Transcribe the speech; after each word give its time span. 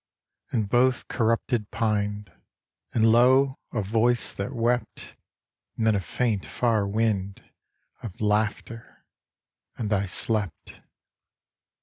And 0.51 0.67
both 0.67 1.07
corrupted 1.09 1.69
pined. 1.69 2.31
And 2.91 3.11
lo! 3.11 3.59
a 3.71 3.83
voice 3.83 4.31
that 4.31 4.51
wept, 4.51 5.15
And 5.77 5.85
then 5.85 5.93
a 5.93 5.99
faint 5.99 6.43
far 6.43 6.87
wind 6.87 7.43
Of 8.01 8.19
laughter; 8.19 9.05
and 9.77 9.93
I 9.93 10.07
slept. 10.07 10.81